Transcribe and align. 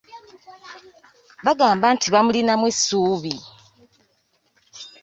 Bagamba 1.45 1.85
nti 1.95 2.07
bamulinamu 2.13 2.65
essuubi. 2.71 3.35